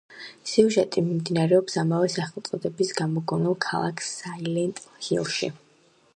სიუჟეტი 0.51 1.03
მიმდინარეობს 1.09 1.77
ამავე 1.83 2.09
სახელწოდების 2.15 2.95
გამოგონილ 3.03 3.59
ქალაქ 3.67 4.03
საილენტ 4.09 4.85
ჰილში. 5.09 5.55